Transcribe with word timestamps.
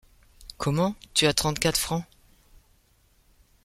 Comment, 0.57 0.95
tu 1.13 1.27
as 1.27 1.33
trente-quatre 1.35 1.79
francs? 1.79 2.07